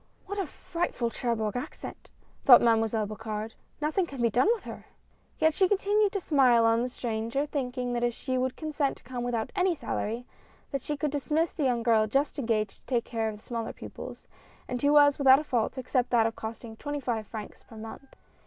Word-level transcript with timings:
"What 0.25 0.39
a 0.39 0.47
frightful 0.47 1.11
Cherbourg 1.11 1.55
accent!" 1.55 2.09
thought 2.43 2.59
Mademoiselle 2.63 3.05
Bocard; 3.05 3.53
"Nothing 3.79 4.07
can 4.07 4.19
be 4.19 4.31
done 4.31 4.49
with 4.55 4.63
her!" 4.63 4.85
Yet 5.37 5.53
she 5.53 5.67
continued 5.67 6.11
to 6.13 6.19
smile 6.19 6.65
on 6.65 6.81
the 6.81 6.89
stranger, 6.89 7.45
thinking 7.45 7.93
that 7.93 8.03
if 8.03 8.15
she 8.15 8.35
would 8.35 8.55
consent 8.55 8.97
to 8.97 9.03
conie 9.03 9.21
without 9.25 9.51
any 9.55 9.75
salary, 9.75 10.25
that 10.71 10.81
she 10.81 10.97
could 10.97 11.11
dismiss 11.11 11.53
the 11.53 11.65
young 11.65 11.83
girl 11.83 12.07
just 12.07 12.39
engaged 12.39 12.77
to 12.79 12.85
take 12.87 13.05
care 13.05 13.29
of 13.29 13.37
the 13.37 13.43
smaller 13.43 13.73
pupils, 13.73 14.27
and 14.67 14.81
who 14.81 14.93
was 14.93 15.19
without 15.19 15.37
a 15.37 15.43
fault, 15.43 15.77
except 15.77 16.09
that 16.09 16.25
of 16.25 16.35
costing 16.35 16.75
twenty 16.75 16.99
five 16.99 17.27
francs 17.27 17.61
per 17.61 17.77
month. 17.77 18.15